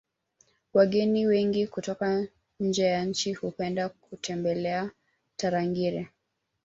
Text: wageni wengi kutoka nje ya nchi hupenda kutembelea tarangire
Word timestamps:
wageni 0.73 1.25
wengi 1.27 1.67
kutoka 1.67 2.27
nje 2.59 2.83
ya 2.83 3.05
nchi 3.05 3.33
hupenda 3.33 3.89
kutembelea 3.89 4.91
tarangire 5.37 6.09